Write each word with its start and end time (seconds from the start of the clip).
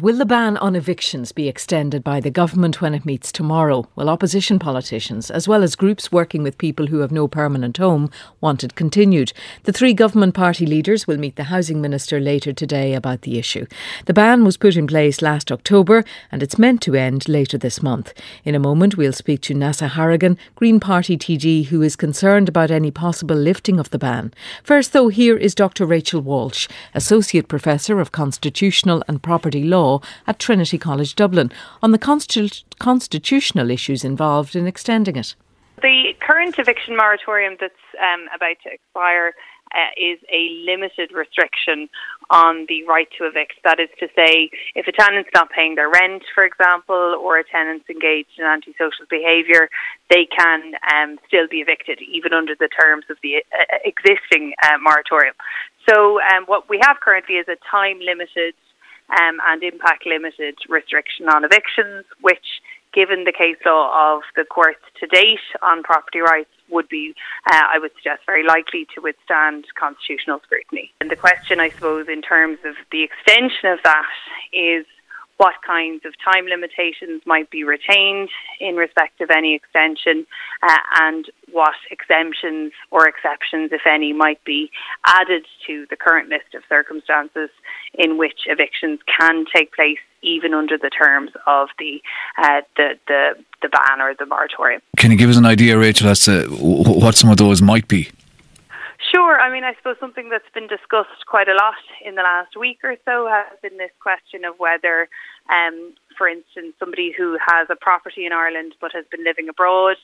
Will 0.00 0.16
the 0.16 0.24
ban 0.24 0.56
on 0.56 0.76
evictions 0.76 1.30
be 1.30 1.46
extended 1.46 2.02
by 2.02 2.20
the 2.20 2.30
government 2.30 2.80
when 2.80 2.94
it 2.94 3.04
meets 3.04 3.30
tomorrow? 3.30 3.86
Well, 3.96 4.08
opposition 4.08 4.58
politicians, 4.58 5.30
as 5.30 5.46
well 5.46 5.62
as 5.62 5.76
groups 5.76 6.10
working 6.10 6.42
with 6.42 6.56
people 6.56 6.86
who 6.86 7.00
have 7.00 7.12
no 7.12 7.28
permanent 7.28 7.76
home, 7.76 8.10
want 8.40 8.64
it 8.64 8.74
continued. 8.74 9.34
The 9.64 9.74
three 9.74 9.92
government 9.92 10.32
party 10.32 10.64
leaders 10.64 11.06
will 11.06 11.18
meet 11.18 11.36
the 11.36 11.52
Housing 11.52 11.82
Minister 11.82 12.18
later 12.18 12.54
today 12.54 12.94
about 12.94 13.22
the 13.22 13.38
issue. 13.38 13.66
The 14.06 14.14
ban 14.14 14.42
was 14.42 14.56
put 14.56 14.74
in 14.74 14.86
place 14.86 15.20
last 15.20 15.52
October 15.52 16.02
and 16.32 16.42
it's 16.42 16.58
meant 16.58 16.80
to 16.82 16.94
end 16.94 17.28
later 17.28 17.58
this 17.58 17.82
month. 17.82 18.14
In 18.42 18.54
a 18.54 18.58
moment, 18.58 18.96
we'll 18.96 19.12
speak 19.12 19.42
to 19.42 19.54
Neasa 19.54 19.90
Hourigan, 19.90 20.38
Green 20.54 20.80
Party 20.80 21.18
TD, 21.18 21.66
who 21.66 21.82
is 21.82 21.94
concerned 21.94 22.48
about 22.48 22.70
any 22.70 22.90
possible 22.90 23.36
lifting 23.36 23.78
of 23.78 23.90
the 23.90 23.98
ban. 23.98 24.32
First, 24.62 24.94
though, 24.94 25.08
here 25.08 25.36
is 25.36 25.54
Dr. 25.54 25.84
Rachel 25.84 26.22
Walsh, 26.22 26.68
Associate 26.94 27.46
Professor 27.46 28.00
of 28.00 28.12
Constitutional 28.12 29.04
and 29.06 29.22
Property 29.22 29.62
Law 29.62 29.89
at 30.26 30.38
Trinity 30.38 30.78
College 30.78 31.14
Dublin, 31.14 31.50
on 31.82 31.90
the 31.90 31.98
constitu- 31.98 32.62
constitutional 32.78 33.70
issues 33.70 34.04
involved 34.04 34.54
in 34.54 34.66
extending 34.66 35.16
it. 35.16 35.34
The 35.82 36.12
current 36.20 36.58
eviction 36.58 36.96
moratorium 36.96 37.56
that's 37.58 37.86
um, 37.98 38.28
about 38.34 38.56
to 38.64 38.72
expire 38.72 39.32
uh, 39.72 39.94
is 39.96 40.18
a 40.32 40.50
limited 40.66 41.12
restriction 41.12 41.88
on 42.30 42.66
the 42.68 42.84
right 42.84 43.08
to 43.18 43.24
evict. 43.24 43.54
That 43.64 43.78
is 43.78 43.88
to 44.00 44.08
say, 44.16 44.50
if 44.74 44.86
a 44.86 44.92
tenant's 44.92 45.30
not 45.34 45.50
paying 45.50 45.76
their 45.76 45.88
rent, 45.88 46.24
for 46.34 46.44
example, 46.44 47.16
or 47.22 47.38
a 47.38 47.44
tenant's 47.44 47.88
engaged 47.88 48.38
in 48.38 48.44
antisocial 48.44 49.06
behaviour, 49.08 49.68
they 50.10 50.26
can 50.26 50.74
um, 50.92 51.18
still 51.26 51.46
be 51.48 51.58
evicted, 51.58 52.00
even 52.02 52.32
under 52.32 52.54
the 52.58 52.68
terms 52.68 53.04
of 53.10 53.16
the 53.22 53.36
uh, 53.36 53.78
existing 53.84 54.54
uh, 54.62 54.78
moratorium. 54.82 55.34
So, 55.88 56.20
um, 56.20 56.44
what 56.46 56.68
we 56.68 56.78
have 56.82 56.98
currently 57.00 57.36
is 57.36 57.46
a 57.48 57.56
time 57.70 58.00
limited 58.00 58.54
um, 59.18 59.38
and 59.48 59.62
impact 59.62 60.06
limited 60.06 60.56
restriction 60.68 61.28
on 61.28 61.44
evictions, 61.44 62.04
which, 62.20 62.60
given 62.92 63.24
the 63.24 63.32
case 63.32 63.56
law 63.64 64.14
of 64.14 64.22
the 64.36 64.44
courts 64.44 64.80
to 65.00 65.06
date 65.06 65.38
on 65.62 65.82
property 65.82 66.20
rights, 66.20 66.50
would 66.68 66.88
be, 66.88 67.14
uh, 67.50 67.62
I 67.74 67.78
would 67.78 67.92
suggest, 67.96 68.22
very 68.26 68.44
likely 68.44 68.86
to 68.94 69.00
withstand 69.00 69.66
constitutional 69.78 70.40
scrutiny. 70.44 70.92
And 71.00 71.10
the 71.10 71.16
question, 71.16 71.60
I 71.60 71.70
suppose, 71.70 72.06
in 72.08 72.22
terms 72.22 72.58
of 72.64 72.74
the 72.92 73.02
extension 73.02 73.70
of 73.70 73.78
that 73.82 74.06
is 74.52 74.86
what 75.40 75.54
kinds 75.66 76.04
of 76.04 76.12
time 76.22 76.44
limitations 76.44 77.22
might 77.24 77.48
be 77.48 77.64
retained 77.64 78.28
in 78.60 78.76
respect 78.76 79.22
of 79.22 79.30
any 79.30 79.54
extension 79.54 80.26
uh, 80.62 80.76
and 81.00 81.30
what 81.50 81.72
exemptions 81.90 82.72
or 82.90 83.08
exceptions, 83.08 83.70
if 83.72 83.80
any, 83.90 84.12
might 84.12 84.44
be 84.44 84.70
added 85.06 85.46
to 85.66 85.86
the 85.88 85.96
current 85.96 86.28
list 86.28 86.54
of 86.54 86.62
circumstances 86.68 87.48
in 87.94 88.18
which 88.18 88.40
evictions 88.48 89.00
can 89.18 89.46
take 89.50 89.72
place 89.72 89.96
even 90.20 90.52
under 90.52 90.76
the 90.76 90.90
terms 90.90 91.30
of 91.46 91.68
the 91.78 92.02
uh, 92.36 92.60
the, 92.76 92.98
the 93.08 93.30
the 93.62 93.70
ban 93.70 94.02
or 94.02 94.14
the 94.18 94.26
moratorium. 94.26 94.82
Can 94.98 95.10
you 95.10 95.16
give 95.16 95.30
us 95.30 95.38
an 95.38 95.46
idea, 95.46 95.78
Rachel, 95.78 96.08
as 96.08 96.20
to 96.26 96.48
what 96.50 97.14
some 97.14 97.30
of 97.30 97.38
those 97.38 97.62
might 97.62 97.88
be? 97.88 98.10
Mean, 99.60 99.68
I 99.68 99.76
suppose 99.76 99.96
something 100.00 100.30
that's 100.30 100.48
been 100.54 100.68
discussed 100.68 101.28
quite 101.28 101.46
a 101.46 101.52
lot 101.52 101.76
in 102.02 102.14
the 102.14 102.22
last 102.22 102.56
week 102.56 102.78
or 102.82 102.96
so 103.04 103.28
has 103.28 103.60
been 103.60 103.76
this 103.76 103.92
question 104.00 104.42
of 104.46 104.54
whether, 104.56 105.06
um, 105.52 105.92
for 106.16 106.26
instance, 106.26 106.72
somebody 106.78 107.12
who 107.12 107.36
has 107.44 107.68
a 107.68 107.76
property 107.76 108.24
in 108.24 108.32
Ireland 108.32 108.72
but 108.80 108.92
has 108.94 109.04
been 109.10 109.22
living 109.22 109.50
abroad 109.50 109.98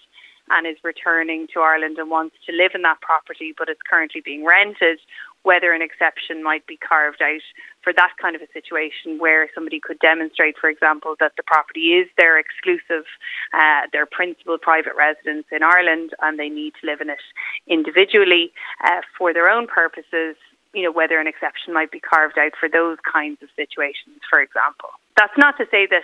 and 0.51 0.67
is 0.67 0.77
returning 0.85 1.47
to 1.55 1.61
Ireland 1.61 1.97
and 1.97 2.11
wants 2.11 2.37
to 2.45 2.53
live 2.53 2.73
in 2.75 2.83
that 2.83 3.01
property 3.01 3.55
but 3.57 3.71
it's 3.71 3.81
currently 3.89 4.21
being 4.21 4.45
rented, 4.45 5.01
whether 5.47 5.73
an 5.73 5.81
exception 5.81 6.43
might 6.43 6.67
be 6.67 6.77
carved 6.77 7.23
out 7.23 7.47
for 7.81 7.93
that 7.93 8.11
kind 8.21 8.35
of 8.35 8.43
a 8.43 8.51
situation 8.53 9.17
where 9.17 9.49
somebody 9.55 9.79
could 9.79 9.97
demonstrate, 10.01 10.57
for 10.61 10.69
example, 10.69 11.15
that 11.21 11.31
the 11.37 11.43
property 11.47 11.95
is 11.95 12.09
their 12.19 12.37
exclusive, 12.37 13.07
uh, 13.55 13.83
their 13.93 14.07
principal 14.07 14.59
private 14.59 14.95
residence 14.99 15.47
in 15.53 15.63
Ireland 15.63 16.11
and 16.21 16.37
they 16.37 16.49
need 16.49 16.73
to 16.81 16.87
live 16.91 17.01
in 17.01 17.11
it 17.11 17.23
individually 17.69 18.51
uh, 18.83 19.03
for 19.17 19.33
their 19.33 19.49
own 19.49 19.69
purposes, 19.69 20.35
you 20.75 20.83
know, 20.83 20.91
whether 20.91 21.21
an 21.21 21.29
exception 21.29 21.73
might 21.73 21.93
be 21.93 22.01
carved 22.01 22.37
out 22.37 22.59
for 22.59 22.69
those 22.69 22.99
kinds 23.07 23.39
of 23.41 23.49
situations, 23.55 24.19
for 24.29 24.41
example. 24.43 24.91
That's 25.17 25.39
not 25.39 25.57
to 25.59 25.65
say 25.71 25.87
that 25.87 26.03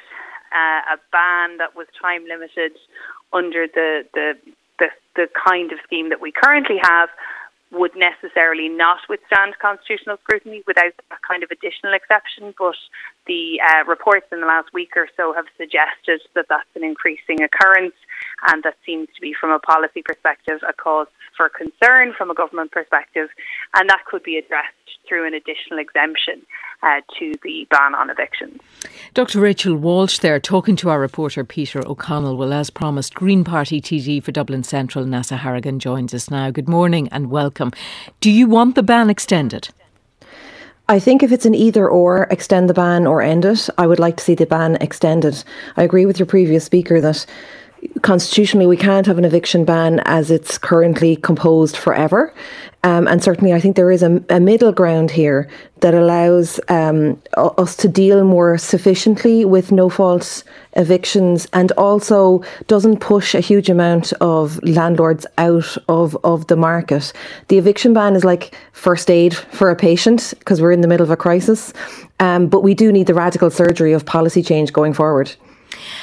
uh, 0.54 0.94
a 0.94 0.97
ban 1.10 1.58
that 1.58 1.75
was 1.75 1.88
time 2.00 2.22
limited 2.31 2.78
under 3.32 3.66
the, 3.66 4.06
the 4.14 4.34
the 4.78 4.88
the 5.14 5.26
kind 5.34 5.70
of 5.72 5.78
scheme 5.84 6.08
that 6.08 6.20
we 6.20 6.32
currently 6.32 6.78
have 6.82 7.08
would 7.72 7.97
necessarily 7.97 8.69
not 8.69 9.00
withstand 9.09 9.55
constitutional 9.60 10.19
scrutiny 10.22 10.62
without 10.66 10.93
that 11.09 11.22
kind 11.27 11.43
of 11.43 11.50
additional 11.50 11.94
exception. 11.94 12.55
But 12.59 12.77
the 13.27 13.60
uh, 13.60 13.84
reports 13.88 14.27
in 14.31 14.41
the 14.41 14.47
last 14.47 14.72
week 14.75 14.91
or 14.94 15.09
so 15.16 15.33
have 15.33 15.47
suggested 15.56 16.21
that 16.34 16.47
that's 16.49 16.69
an 16.77 16.84
increasing 16.84 17.43
occurrence, 17.43 17.94
and 18.48 18.62
that 18.62 18.75
seems 18.84 19.08
to 19.14 19.20
be, 19.20 19.34
from 19.38 19.50
a 19.50 19.58
policy 19.58 20.03
perspective, 20.04 20.60
a 20.69 20.72
cause 20.72 21.06
for 21.36 21.48
concern 21.48 22.12
from 22.16 22.30
a 22.30 22.34
government 22.34 22.72
perspective, 22.72 23.28
and 23.75 23.88
that 23.88 24.04
could 24.06 24.22
be 24.22 24.36
addressed 24.36 24.72
through 25.08 25.26
an 25.26 25.34
additional 25.34 25.78
exemption 25.78 26.42
uh, 26.82 27.00
to 27.19 27.34
the 27.42 27.66
ban 27.70 27.94
on 27.94 28.10
evictions. 28.10 28.60
Dr. 29.14 29.41
Rachel 29.41 29.76
Walsh 29.76 30.19
there 30.19 30.41
talking 30.41 30.76
to 30.76 30.91
our 30.91 31.00
reporter 31.00 31.44
Peter 31.44 31.86
O'Connell. 31.86 32.36
Well, 32.36 32.52
as 32.52 32.70
promised, 32.70 33.14
Green 33.14 33.44
Party 33.44 33.81
TD 33.81 34.22
for 34.22 34.32
Dublin 34.32 34.62
Central, 34.62 35.04
Neasa 35.04 35.38
Hourigan, 35.38 35.78
joins 35.78 36.14
us 36.14 36.31
now. 36.31 36.50
Good 36.50 36.69
morning 36.69 37.08
and 37.10 37.31
welcome. 37.31 37.72
Do 38.20 38.31
you 38.31 38.47
want 38.47 38.75
the 38.75 38.82
ban 38.82 39.10
extended? 39.10 39.69
I 40.88 40.98
think 40.98 41.22
if 41.22 41.32
it's 41.32 41.47
an 41.47 41.54
either 41.54 41.88
or, 41.88 42.25
extend 42.25 42.69
the 42.69 42.75
ban 42.75 43.06
or 43.06 43.22
end 43.22 43.44
it, 43.44 43.70
I 43.78 43.86
would 43.86 44.00
like 44.00 44.16
to 44.16 44.25
see 44.25 44.34
the 44.34 44.47
ban 44.47 44.76
extended. 44.76 45.42
I 45.76 45.84
agree 45.84 46.06
with 46.06 46.19
your 46.19 46.26
previous 46.26 46.64
speaker 46.64 47.00
that 47.00 47.25
constitutionally 48.03 48.66
we 48.66 48.76
can't 48.76 49.06
have 49.06 49.19
an 49.19 49.25
eviction 49.25 49.65
ban 49.65 50.00
as 50.04 50.31
it's 50.31 50.59
currently 50.59 51.16
composed 51.16 51.76
forever. 51.76 52.32
Um, 52.84 53.06
and 53.06 53.22
certainly, 53.22 53.53
I 53.53 53.60
think 53.60 53.76
there 53.76 53.93
is 53.93 54.03
a, 54.03 54.25
a 54.28 54.41
middle 54.41 54.72
ground 54.72 55.12
here 55.12 55.48
that 55.81 55.94
allows 55.94 56.59
um, 56.69 57.20
us 57.37 57.76
to 57.76 57.87
deal 57.87 58.25
more 58.25 58.59
sufficiently 58.59 59.44
with 59.44 59.70
no 59.70 59.88
fault 59.88 60.43
evictions 60.72 61.47
and 61.53 61.70
also 61.72 62.43
doesn't 62.66 62.98
push 62.98 63.37
a 63.37 63.41
huge 63.41 63.70
amount 63.70 64.12
of 64.14 64.60
landlords 64.64 65.26
out 65.38 65.76
of, 65.88 66.16
of 66.25 66.49
the 66.49 66.56
market. 66.56 67.12
The 67.49 67.59
eviction 67.59 67.94
ban 67.94 68.16
is 68.16 68.25
like 68.25 68.53
first 68.72 69.09
aid 69.10 69.32
for 69.34 69.70
a 69.70 69.76
patient 69.76 70.34
because 70.41 70.60
we're 70.60 70.72
in 70.72 70.81
the 70.81 70.88
middle 70.88 71.04
of 71.04 71.10
a 71.10 71.16
crisis. 71.16 71.72
Um, 72.19 72.49
but 72.49 72.62
we 72.62 72.75
do 72.75 72.91
need 72.91 73.06
the 73.06 73.14
radical 73.14 73.50
surgery 73.50 73.93
of 73.93 74.04
policy 74.06 74.43
change 74.43 74.72
going 74.72 74.93
forward. 74.93 75.32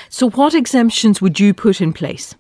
So, 0.09 0.29
what 0.29 0.53
exemptions 0.53 1.21
would 1.21 1.39
you 1.39 1.53
put 1.53 1.81
in 1.81 1.93
place? 1.93 2.35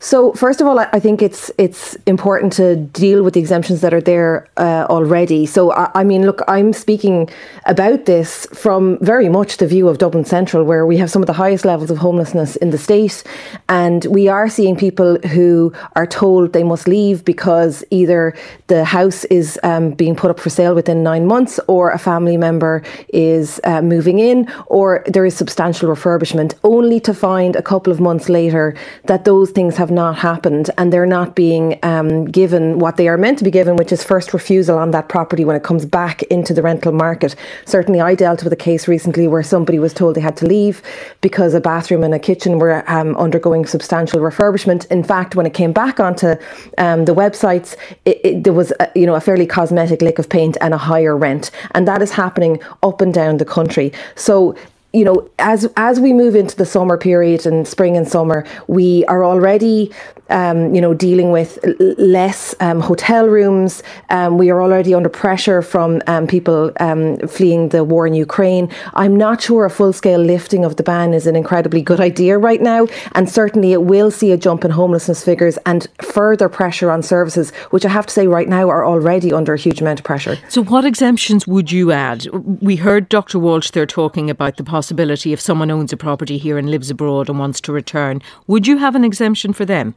So 0.00 0.32
first 0.32 0.60
of 0.60 0.66
all, 0.66 0.78
I 0.78 1.00
think 1.00 1.22
it's 1.22 1.50
it's 1.58 1.96
important 2.06 2.52
to 2.54 2.76
deal 2.76 3.22
with 3.22 3.34
the 3.34 3.40
exemptions 3.40 3.80
that 3.80 3.94
are 3.94 4.00
there 4.00 4.48
uh, 4.56 4.86
already. 4.90 5.46
So 5.46 5.72
I, 5.72 5.90
I, 5.94 6.04
mean, 6.04 6.26
look, 6.26 6.42
I'm 6.48 6.72
speaking 6.72 7.28
about 7.66 8.06
this 8.06 8.46
from 8.52 8.98
very 9.00 9.28
much 9.28 9.56
the 9.56 9.66
view 9.66 9.88
of 9.88 9.98
Dublin 9.98 10.24
Central, 10.24 10.64
where 10.64 10.86
we 10.86 10.96
have 10.98 11.10
some 11.10 11.22
of 11.22 11.26
the 11.26 11.32
highest 11.32 11.64
levels 11.64 11.90
of 11.90 11.98
homelessness 11.98 12.56
in 12.56 12.70
the 12.70 12.78
state, 12.78 13.24
and 13.68 14.04
we 14.06 14.28
are 14.28 14.48
seeing 14.48 14.76
people 14.76 15.16
who 15.34 15.72
are 15.96 16.06
told 16.06 16.52
they 16.52 16.64
must 16.64 16.86
leave 16.88 17.24
because 17.24 17.84
either 17.90 18.34
the 18.66 18.84
house 18.84 19.24
is 19.26 19.58
um, 19.62 19.90
being 19.92 20.16
put 20.16 20.30
up 20.30 20.40
for 20.40 20.50
sale 20.50 20.74
within 20.74 21.02
nine 21.02 21.26
months, 21.26 21.60
or 21.66 21.90
a 21.90 21.98
family 21.98 22.36
member 22.36 22.82
is 23.08 23.60
uh, 23.64 23.80
moving 23.80 24.18
in, 24.18 24.50
or 24.66 25.02
there 25.06 25.24
is 25.24 25.36
substantial 25.36 25.88
refurbishment, 25.88 26.54
only 26.64 27.00
to 27.00 27.14
find 27.14 27.56
a 27.56 27.62
couple 27.62 27.92
of 27.92 28.00
months 28.00 28.28
later 28.28 28.74
that 29.04 29.24
those 29.24 29.50
things 29.50 29.76
have 29.76 29.83
not 29.90 30.16
happened 30.16 30.70
and 30.78 30.92
they're 30.92 31.06
not 31.06 31.34
being 31.34 31.78
um, 31.82 32.24
given 32.24 32.78
what 32.78 32.96
they 32.96 33.08
are 33.08 33.16
meant 33.16 33.38
to 33.38 33.44
be 33.44 33.50
given, 33.50 33.76
which 33.76 33.92
is 33.92 34.02
first 34.02 34.32
refusal 34.32 34.78
on 34.78 34.90
that 34.92 35.08
property 35.08 35.44
when 35.44 35.56
it 35.56 35.62
comes 35.62 35.84
back 35.84 36.22
into 36.24 36.54
the 36.54 36.62
rental 36.62 36.92
market. 36.92 37.34
Certainly, 37.64 38.00
I 38.00 38.14
dealt 38.14 38.44
with 38.44 38.52
a 38.52 38.56
case 38.56 38.88
recently 38.88 39.28
where 39.28 39.42
somebody 39.42 39.78
was 39.78 39.94
told 39.94 40.16
they 40.16 40.20
had 40.20 40.36
to 40.38 40.46
leave 40.46 40.82
because 41.20 41.54
a 41.54 41.60
bathroom 41.60 42.04
and 42.04 42.14
a 42.14 42.18
kitchen 42.18 42.58
were 42.58 42.88
um, 42.90 43.16
undergoing 43.16 43.66
substantial 43.66 44.20
refurbishment. 44.20 44.86
In 44.90 45.02
fact, 45.02 45.34
when 45.36 45.46
it 45.46 45.54
came 45.54 45.72
back 45.72 46.00
onto 46.00 46.34
um, 46.78 47.04
the 47.04 47.14
websites, 47.14 47.76
it, 48.04 48.20
it, 48.24 48.44
there 48.44 48.52
was 48.52 48.72
a, 48.80 48.90
you 48.94 49.06
know 49.06 49.14
a 49.14 49.20
fairly 49.20 49.46
cosmetic 49.46 50.02
lick 50.02 50.18
of 50.18 50.28
paint 50.28 50.56
and 50.60 50.74
a 50.74 50.78
higher 50.78 51.16
rent, 51.16 51.50
and 51.72 51.88
that 51.88 52.02
is 52.02 52.10
happening 52.10 52.60
up 52.82 53.00
and 53.00 53.14
down 53.14 53.38
the 53.38 53.44
country. 53.44 53.92
So 54.14 54.54
you 54.94 55.04
know, 55.04 55.28
as 55.40 55.68
as 55.76 55.98
we 55.98 56.12
move 56.12 56.36
into 56.36 56.56
the 56.56 56.64
summer 56.64 56.96
period 56.96 57.46
and 57.46 57.66
spring 57.66 57.96
and 57.96 58.06
summer, 58.06 58.46
we 58.68 59.04
are 59.06 59.24
already 59.24 59.90
um, 60.30 60.74
you 60.74 60.80
know, 60.80 60.94
dealing 60.94 61.30
with 61.30 61.58
less 61.98 62.54
um, 62.60 62.80
hotel 62.80 63.28
rooms. 63.28 63.82
Um, 64.10 64.38
we 64.38 64.50
are 64.50 64.62
already 64.62 64.94
under 64.94 65.08
pressure 65.08 65.60
from 65.60 66.00
um, 66.06 66.26
people 66.26 66.72
um, 66.80 67.18
fleeing 67.28 67.68
the 67.68 67.84
war 67.84 68.06
in 68.06 68.14
Ukraine. 68.14 68.70
I'm 68.94 69.16
not 69.16 69.42
sure 69.42 69.64
a 69.66 69.70
full 69.70 69.92
scale 69.92 70.20
lifting 70.20 70.64
of 70.64 70.76
the 70.76 70.82
ban 70.82 71.12
is 71.12 71.26
an 71.26 71.36
incredibly 71.36 71.82
good 71.82 72.00
idea 72.00 72.38
right 72.38 72.62
now. 72.62 72.86
And 73.12 73.28
certainly 73.28 73.72
it 73.72 73.82
will 73.82 74.10
see 74.10 74.32
a 74.32 74.36
jump 74.36 74.64
in 74.64 74.70
homelessness 74.70 75.22
figures 75.22 75.58
and 75.66 75.86
further 76.02 76.48
pressure 76.48 76.90
on 76.90 77.02
services, 77.02 77.50
which 77.70 77.84
I 77.84 77.90
have 77.90 78.06
to 78.06 78.12
say 78.12 78.26
right 78.26 78.48
now 78.48 78.70
are 78.70 78.84
already 78.84 79.32
under 79.32 79.54
a 79.54 79.58
huge 79.58 79.80
amount 79.80 80.00
of 80.00 80.04
pressure. 80.04 80.38
So, 80.48 80.64
what 80.64 80.84
exemptions 80.84 81.46
would 81.46 81.70
you 81.70 81.92
add? 81.92 82.26
We 82.60 82.76
heard 82.76 83.08
Dr. 83.08 83.38
Walsh 83.38 83.70
there 83.70 83.86
talking 83.86 84.30
about 84.30 84.56
the 84.56 84.64
possibility 84.64 84.83
if 84.90 85.40
someone 85.40 85.70
owns 85.70 85.92
a 85.92 85.96
property 85.96 86.38
here 86.38 86.58
and 86.58 86.70
lives 86.70 86.90
abroad 86.90 87.28
and 87.28 87.38
wants 87.38 87.60
to 87.62 87.72
return. 87.72 88.22
Would 88.46 88.66
you 88.66 88.78
have 88.78 88.94
an 88.94 89.04
exemption 89.04 89.52
for 89.52 89.64
them? 89.64 89.94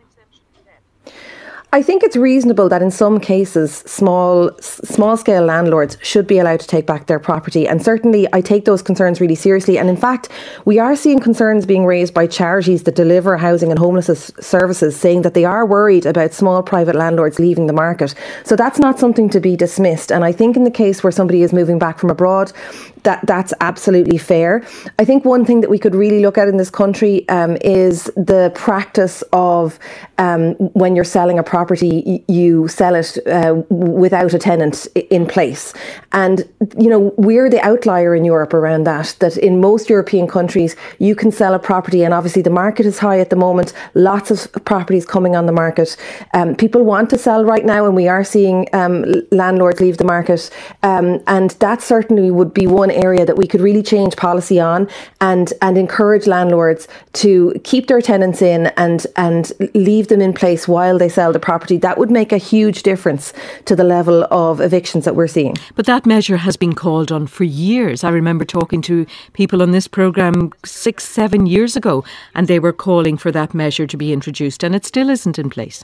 I 1.74 1.84
think 1.84 2.02
it's 2.02 2.16
reasonable 2.16 2.70
that 2.70 2.82
in 2.82 2.92
some 2.92 3.20
cases, 3.20 3.76
small 3.86 4.52
small 4.62 5.18
scale 5.18 5.44
landlords 5.44 5.98
should 6.02 6.26
be 6.26 6.40
allowed 6.40 6.62
to 6.62 6.68
take 6.68 6.86
back 6.86 7.08
their 7.08 7.20
property, 7.20 7.68
and 7.68 7.84
certainly 7.84 8.26
I 8.32 8.40
take 8.40 8.64
those 8.64 8.82
concerns 8.82 9.20
really 9.20 9.36
seriously. 9.36 9.78
And 9.78 9.90
in 9.90 9.98
fact, 9.98 10.30
we 10.64 10.80
are 10.80 10.96
seeing 10.96 11.20
concerns 11.20 11.66
being 11.66 11.86
raised 11.86 12.14
by 12.14 12.26
charities 12.26 12.84
that 12.84 12.96
deliver 12.96 13.36
housing 13.36 13.70
and 13.70 13.78
homelessness 13.78 14.32
services, 14.40 14.98
saying 14.98 15.24
that 15.24 15.34
they 15.34 15.44
are 15.44 15.66
worried 15.66 16.06
about 16.06 16.34
small 16.34 16.64
private 16.64 16.96
landlords 16.96 17.38
leaving 17.38 17.68
the 17.68 17.74
market. 17.74 18.16
So 18.46 18.56
that's 18.56 18.80
not 18.80 18.98
something 18.98 19.30
to 19.32 19.42
be 19.42 19.58
dismissed. 19.58 20.10
And 20.10 20.24
I 20.24 20.32
think 20.32 20.56
in 20.56 20.64
the 20.64 20.72
case 20.72 21.04
where 21.04 21.12
somebody 21.12 21.42
is 21.42 21.52
moving 21.52 21.80
back 21.80 22.00
from 22.00 22.10
abroad, 22.10 22.54
that 23.04 23.26
that's 23.26 23.54
absolutely 23.62 24.18
fair. 24.18 24.64
I 25.00 25.06
think 25.06 25.26
one 25.26 25.46
thing 25.46 25.62
that 25.62 25.70
we 25.70 25.80
could 25.80 25.96
really 25.96 26.22
look 26.22 26.38
at 26.38 26.48
in 26.48 26.58
this 26.58 26.70
country 26.70 27.28
um, 27.30 27.58
is 27.62 28.06
the 28.16 28.52
practice 28.56 29.24
of 29.34 29.80
um, 30.18 30.54
when 30.74 30.96
you're 30.96 31.06
selling 31.06 31.40
a 31.40 31.44
property, 31.44 32.24
you 32.28 32.68
sell 32.68 32.96
it 32.96 33.18
uh, 33.28 33.56
without 33.70 34.34
a 34.34 34.40
tenant 34.40 34.88
in 34.96 35.26
place. 35.26 35.74
And, 36.12 36.48
you 36.78 36.90
know, 36.90 37.14
we're 37.18 37.50
the 37.50 37.62
outlier 37.62 38.16
in 38.16 38.26
Europe 38.26 38.54
around 38.54 38.86
that, 38.86 39.16
that 39.20 39.38
in 39.38 39.62
most 39.62 39.90
European 39.90 40.28
countries, 40.28 40.76
you 41.00 41.16
can 41.16 41.32
sell 41.32 41.54
a 41.54 41.60
property, 41.60 42.04
and 42.04 42.14
obviously 42.14 42.42
the 42.42 42.50
market 42.50 42.86
is 42.86 43.00
high 43.00 43.20
at 43.20 43.30
the 43.30 43.36
moment, 43.36 43.74
lots 43.94 44.32
of 44.32 44.52
properties 44.66 45.06
coming 45.06 45.36
on 45.36 45.46
the 45.46 45.52
market. 45.52 45.96
Um, 46.34 46.56
people 46.56 46.84
want 46.84 47.10
to 47.12 47.18
sell 47.18 47.46
right 47.46 47.66
now, 47.66 47.86
and 47.86 47.96
we 47.96 48.08
are 48.08 48.24
seeing 48.24 48.68
um, 48.74 49.06
landlords 49.32 49.80
leave 49.80 49.98
the 49.98 50.04
market. 50.04 50.50
Um, 50.84 51.22
and 51.28 51.52
that 51.52 51.82
certainly 51.82 52.32
would 52.32 52.54
be 52.54 52.68
one 52.68 52.87
area 52.92 53.26
that 53.26 53.38
we 53.38 53.48
could 53.48 53.62
really 53.62 53.84
change 53.84 54.16
policy 54.16 54.60
on 54.60 54.90
and, 55.22 55.54
and 55.62 55.78
encourage 55.78 56.28
landlords 56.28 56.88
to 57.14 57.54
keep 57.64 57.88
their 57.88 58.02
tenants 58.02 58.42
in 58.42 58.68
and, 58.78 59.08
and 59.16 59.52
leave 59.74 60.08
them 60.08 60.22
in 60.22 60.34
place 60.34 60.68
while 60.68 60.98
they 60.98 61.10
sell 61.10 61.32
the 61.32 61.40
property, 61.40 61.78
that 61.78 61.98
would 61.98 62.12
make 62.12 62.32
a 62.32 62.38
huge 62.38 62.84
difference 62.84 63.34
to 63.66 63.76
the 63.76 63.84
level 63.84 64.26
of 64.32 64.62
evictions 64.62 65.06
that 65.06 65.16
we're 65.16 65.28
seeing. 65.28 65.56
But 65.76 65.86
that 65.86 66.06
measure 66.06 66.38
has 66.38 66.58
been 66.58 66.74
called 66.74 67.12
on 67.12 67.28
for 67.28 67.44
years. 67.44 68.04
I 68.04 68.10
remember 68.10 68.46
talking 68.46 68.82
to 68.84 69.06
people 69.34 69.62
on 69.62 69.72
this 69.72 69.88
programme 69.88 70.52
six, 70.66 71.06
seven 71.06 71.46
years 71.46 71.76
ago, 71.76 72.04
and 72.36 72.48
they 72.48 72.60
were 72.60 72.74
calling 72.74 73.18
for 73.18 73.32
that 73.32 73.54
measure 73.54 73.88
to 73.88 73.98
be 73.98 74.14
introduced, 74.14 74.64
and 74.64 74.76
it 74.76 74.86
still 74.86 75.10
isn't 75.10 75.40
in 75.40 75.50
place. 75.50 75.84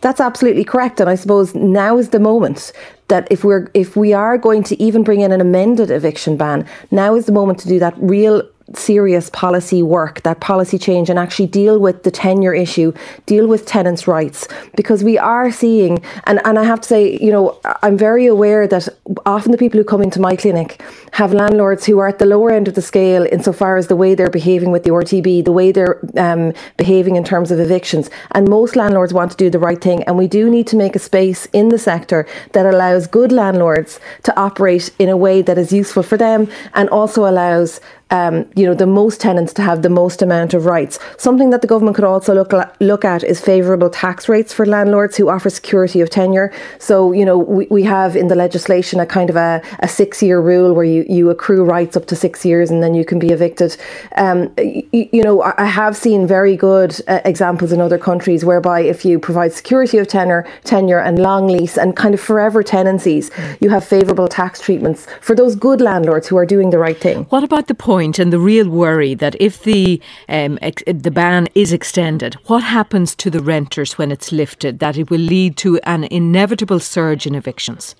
That's 0.00 0.20
absolutely 0.20 0.64
correct, 0.64 1.00
and 1.00 1.08
I 1.08 1.14
suppose 1.14 1.54
now 1.54 1.96
is 1.98 2.10
the 2.10 2.20
moment 2.20 2.72
that 3.08 3.26
if 3.30 3.44
we're 3.44 3.70
if 3.74 3.96
we 3.96 4.12
are 4.12 4.36
going 4.38 4.62
to 4.64 4.82
even 4.82 5.02
bring 5.02 5.20
in 5.20 5.32
an 5.32 5.40
amended 5.40 5.90
eviction 5.90 6.36
ban, 6.36 6.66
now 6.90 7.14
is 7.14 7.26
the 7.26 7.32
moment 7.32 7.58
to 7.60 7.68
do 7.68 7.78
that 7.78 7.94
real 7.98 8.42
serious 8.74 9.30
policy 9.30 9.82
work, 9.82 10.22
that 10.22 10.40
policy 10.40 10.78
change, 10.78 11.10
and 11.10 11.18
actually 11.18 11.46
deal 11.46 11.78
with 11.78 12.02
the 12.02 12.10
tenure 12.10 12.54
issue, 12.54 12.92
deal 13.26 13.46
with 13.46 13.66
tenants' 13.66 14.08
rights, 14.08 14.48
because 14.74 15.04
we 15.04 15.18
are 15.18 15.50
seeing, 15.50 16.02
and, 16.24 16.40
and 16.44 16.58
I 16.58 16.64
have 16.64 16.80
to 16.80 16.88
say, 16.88 17.18
you 17.18 17.30
know, 17.30 17.58
I'm 17.82 17.96
very 17.96 18.26
aware 18.26 18.66
that 18.68 18.88
often 19.26 19.52
the 19.52 19.58
people 19.58 19.78
who 19.78 19.84
come 19.84 20.02
into 20.02 20.20
my 20.20 20.36
clinic 20.36 20.82
have 21.12 21.32
landlords 21.32 21.84
who 21.84 21.98
are 21.98 22.08
at 22.08 22.18
the 22.18 22.26
lower 22.26 22.50
end 22.50 22.68
of 22.68 22.74
the 22.74 22.82
scale 22.82 23.26
insofar 23.30 23.76
as 23.76 23.88
the 23.88 23.96
way 23.96 24.14
they're 24.14 24.30
behaving 24.30 24.70
with 24.70 24.84
the 24.84 24.90
RTB, 24.90 25.44
the 25.44 25.52
way 25.52 25.70
they're 25.70 26.00
um, 26.16 26.52
behaving 26.76 27.16
in 27.16 27.24
terms 27.24 27.50
of 27.50 27.60
evictions, 27.60 28.10
and 28.32 28.48
most 28.48 28.76
landlords 28.76 29.12
want 29.12 29.30
to 29.30 29.36
do 29.36 29.50
the 29.50 29.58
right 29.58 29.80
thing, 29.80 30.02
and 30.04 30.16
we 30.16 30.26
do 30.26 30.48
need 30.50 30.66
to 30.68 30.76
make 30.76 30.96
a 30.96 30.98
space 30.98 31.46
in 31.52 31.68
the 31.68 31.78
sector 31.78 32.26
that 32.52 32.66
allows 32.66 33.06
good 33.06 33.30
landlords 33.30 34.00
to 34.22 34.34
operate 34.38 34.90
in 34.98 35.08
a 35.08 35.16
way 35.16 35.42
that 35.42 35.58
is 35.58 35.72
useful 35.72 36.02
for 36.02 36.16
them 36.16 36.48
and 36.74 36.88
also 36.88 37.28
allows 37.28 37.80
um, 38.10 38.48
you 38.56 38.66
know, 38.66 38.74
the 38.74 38.86
most 38.86 39.20
tenants 39.20 39.52
to 39.54 39.62
have 39.62 39.82
the 39.82 39.88
most 39.88 40.22
amount 40.22 40.54
of 40.54 40.66
rights. 40.66 40.98
Something 41.18 41.50
that 41.50 41.60
the 41.60 41.66
government 41.66 41.96
could 41.96 42.04
also 42.04 42.34
look 42.34 42.52
look 42.80 43.04
at 43.04 43.24
is 43.24 43.40
favourable 43.40 43.90
tax 43.90 44.28
rates 44.28 44.52
for 44.52 44.64
landlords 44.64 45.16
who 45.16 45.28
offer 45.28 45.50
security 45.50 46.00
of 46.00 46.10
tenure. 46.10 46.52
So, 46.78 47.12
you 47.12 47.24
know, 47.24 47.38
we, 47.38 47.66
we 47.66 47.82
have 47.84 48.16
in 48.16 48.28
the 48.28 48.34
legislation 48.34 49.00
a 49.00 49.06
kind 49.06 49.30
of 49.30 49.36
a, 49.36 49.62
a 49.80 49.88
six 49.88 50.22
year 50.22 50.40
rule 50.40 50.72
where 50.72 50.84
you, 50.84 51.04
you 51.08 51.30
accrue 51.30 51.64
rights 51.64 51.96
up 51.96 52.06
to 52.06 52.16
six 52.16 52.44
years 52.44 52.70
and 52.70 52.82
then 52.82 52.94
you 52.94 53.04
can 53.04 53.18
be 53.18 53.30
evicted. 53.30 53.76
Um, 54.16 54.52
you, 54.58 55.08
you, 55.12 55.22
know, 55.22 55.42
I 55.42 55.64
have 55.64 55.96
seen 55.96 56.26
very 56.26 56.56
good 56.56 57.00
uh, 57.08 57.20
examples 57.24 57.72
in 57.72 57.80
other 57.80 57.98
countries 57.98 58.44
whereby 58.44 58.80
if 58.80 59.04
you 59.04 59.18
provide 59.18 59.52
security 59.52 59.98
of 59.98 60.06
tenure, 60.06 60.46
tenure 60.62 61.00
and 61.00 61.18
long 61.18 61.48
lease 61.48 61.76
and 61.76 61.96
kind 61.96 62.14
of 62.14 62.20
forever 62.20 62.62
tenancies, 62.62 63.30
you 63.60 63.70
have 63.70 63.84
favourable 63.84 64.28
tax 64.28 64.60
treatments 64.60 65.06
for 65.20 65.34
those 65.34 65.56
good 65.56 65.80
landlords 65.80 66.28
who 66.28 66.36
are 66.36 66.46
doing 66.46 66.70
the 66.70 66.78
right 66.78 66.98
thing. 66.98 67.24
What 67.24 67.42
about 67.42 67.66
the 67.66 67.74
point? 67.74 67.94
point 67.94 68.18
and 68.18 68.32
the 68.32 68.38
real 68.44 68.68
worry 68.68 69.14
that 69.14 69.34
if 69.40 69.62
the 69.62 70.00
um, 70.28 70.58
ex- 70.60 70.82
the 70.86 71.10
ban 71.10 71.48
is 71.54 71.72
extended, 71.72 72.34
what 72.46 72.62
happens 72.62 73.14
to 73.16 73.30
the 73.30 73.42
renters 73.42 73.98
when 73.98 74.12
it's 74.12 74.30
lifted? 74.32 74.78
That 74.78 74.96
it 74.96 75.10
will 75.10 75.26
lead 75.34 75.56
to 75.58 75.80
an 75.84 76.04
inevitable 76.04 76.80
surge 76.80 77.26
in 77.26 77.34
evictions. 77.34 77.96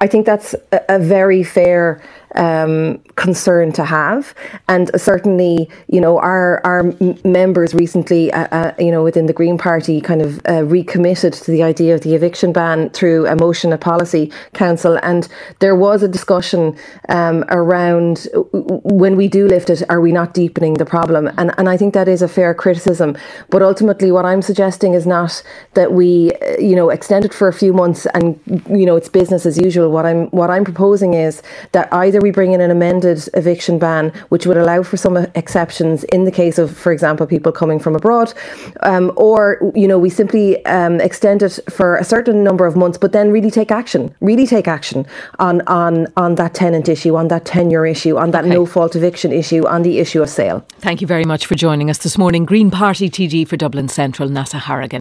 I 0.00 0.06
think 0.06 0.26
that's 0.26 0.54
a, 0.72 0.80
a 0.88 0.98
very 0.98 1.42
fair 1.42 2.00
um, 2.34 2.98
concern 3.16 3.72
to 3.72 3.84
have. 3.84 4.34
And 4.68 4.90
certainly, 5.00 5.68
you 5.88 6.00
know, 6.00 6.18
our 6.18 6.60
our 6.64 6.94
members 7.24 7.74
recently, 7.74 8.32
uh, 8.32 8.48
uh, 8.50 8.74
you 8.78 8.90
know, 8.90 9.02
within 9.02 9.26
the 9.26 9.32
Green 9.32 9.58
Party, 9.58 10.00
kind 10.00 10.22
of 10.22 10.40
uh, 10.48 10.64
recommitted 10.64 11.32
to 11.32 11.50
the 11.50 11.62
idea 11.62 11.94
of 11.94 12.02
the 12.02 12.14
eviction 12.14 12.52
ban 12.52 12.90
through 12.90 13.26
a 13.26 13.36
motion 13.36 13.72
at 13.72 13.80
Policy 13.80 14.32
Council. 14.52 14.98
And 15.02 15.28
there 15.60 15.74
was 15.74 16.02
a 16.02 16.08
discussion 16.08 16.76
um, 17.08 17.44
around 17.48 18.28
when 18.52 19.16
we 19.16 19.28
do 19.28 19.46
lift 19.46 19.70
it, 19.70 19.82
are 19.88 20.00
we 20.00 20.12
not 20.12 20.34
deepening 20.34 20.74
the 20.74 20.86
problem? 20.86 21.28
And 21.38 21.52
and 21.58 21.68
I 21.68 21.76
think 21.76 21.94
that 21.94 22.08
is 22.08 22.22
a 22.22 22.28
fair 22.28 22.54
criticism. 22.54 23.16
But 23.50 23.62
ultimately, 23.62 24.12
what 24.12 24.24
I'm 24.24 24.42
suggesting 24.42 24.94
is 24.94 25.06
not 25.06 25.42
that 25.74 25.92
we, 25.92 26.32
uh, 26.34 26.58
you 26.58 26.76
know, 26.76 26.90
extend 26.90 27.24
it 27.24 27.34
for 27.34 27.48
a 27.48 27.52
few 27.52 27.72
months 27.72 28.06
and 28.14 28.38
you 28.68 28.86
know 28.86 28.96
it's 28.96 29.08
business 29.08 29.46
as 29.46 29.58
usual. 29.58 29.90
What 29.90 30.06
I'm 30.06 30.26
what 30.28 30.50
I'm 30.50 30.64
proposing 30.64 31.14
is 31.14 31.42
that 31.72 31.92
either 31.92 32.17
we 32.22 32.30
bring 32.30 32.52
in 32.52 32.60
an 32.60 32.70
amended 32.70 33.28
eviction 33.34 33.78
ban, 33.78 34.12
which 34.28 34.46
would 34.46 34.56
allow 34.56 34.82
for 34.82 34.96
some 34.96 35.16
exceptions 35.34 36.04
in 36.04 36.24
the 36.24 36.30
case 36.30 36.58
of, 36.58 36.76
for 36.76 36.92
example, 36.92 37.26
people 37.26 37.52
coming 37.52 37.78
from 37.78 37.94
abroad, 37.94 38.32
um, 38.80 39.12
or 39.16 39.58
you 39.74 39.86
know 39.86 39.98
we 39.98 40.10
simply 40.10 40.64
um, 40.66 41.00
extend 41.00 41.42
it 41.42 41.58
for 41.70 41.96
a 41.96 42.04
certain 42.04 42.42
number 42.42 42.66
of 42.66 42.76
months, 42.76 42.98
but 42.98 43.12
then 43.12 43.30
really 43.30 43.50
take 43.50 43.70
action, 43.70 44.14
really 44.20 44.46
take 44.46 44.68
action 44.68 45.06
on 45.38 45.60
on 45.62 46.06
on 46.16 46.34
that 46.36 46.54
tenant 46.54 46.88
issue, 46.88 47.16
on 47.16 47.28
that 47.28 47.44
tenure 47.44 47.86
issue, 47.86 48.16
on 48.16 48.30
that 48.30 48.44
okay. 48.44 48.54
no 48.54 48.66
fault 48.66 48.96
eviction 48.96 49.32
issue, 49.32 49.66
on 49.66 49.82
the 49.82 49.98
issue 49.98 50.22
of 50.22 50.28
sale. 50.28 50.64
Thank 50.80 51.00
you 51.00 51.06
very 51.06 51.24
much 51.24 51.46
for 51.46 51.54
joining 51.54 51.90
us 51.90 51.98
this 51.98 52.16
morning. 52.16 52.44
Green 52.44 52.70
Party 52.70 53.10
TD 53.10 53.46
for 53.46 53.56
Dublin 53.56 53.88
Central, 53.88 54.28
Neasa 54.28 54.60
Hourigan. 54.60 54.96